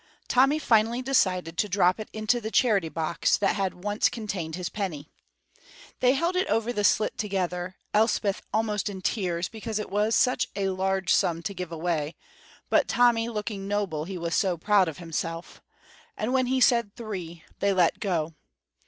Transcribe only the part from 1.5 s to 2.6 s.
to drop it into the